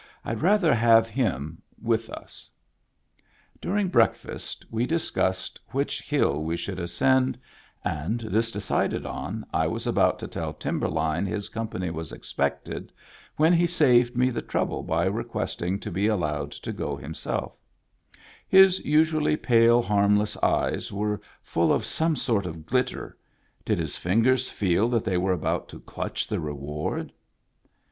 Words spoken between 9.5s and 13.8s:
I was about to tell Timberline his company was expected, when he